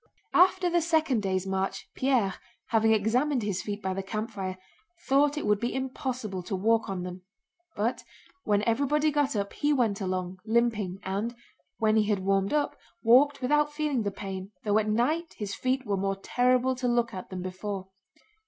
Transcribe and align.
After 0.33 0.67
the 0.67 0.81
second 0.81 1.21
day's 1.21 1.45
march 1.45 1.87
Pierre, 1.93 2.33
having 2.69 2.91
examined 2.91 3.43
his 3.43 3.61
feet 3.61 3.83
by 3.83 3.93
the 3.93 4.01
campfire, 4.01 4.57
thought 5.05 5.37
it 5.37 5.45
would 5.45 5.59
be 5.59 5.75
impossible 5.75 6.41
to 6.41 6.55
walk 6.55 6.89
on 6.89 7.03
them; 7.03 7.21
but 7.75 8.03
when 8.43 8.63
everybody 8.63 9.11
got 9.11 9.35
up 9.35 9.53
he 9.53 9.71
went 9.71 10.01
along, 10.01 10.39
limping, 10.43 10.97
and, 11.03 11.35
when 11.77 11.97
he 11.97 12.05
had 12.09 12.17
warmed 12.25 12.51
up, 12.51 12.75
walked 13.03 13.43
without 13.43 13.71
feeling 13.71 14.01
the 14.01 14.09
pain, 14.09 14.51
though 14.63 14.79
at 14.79 14.89
night 14.89 15.35
his 15.37 15.53
feet 15.53 15.85
were 15.85 15.97
more 15.97 16.15
terrible 16.19 16.73
to 16.77 16.87
look 16.87 17.13
at 17.13 17.29
than 17.29 17.43
before. 17.43 17.89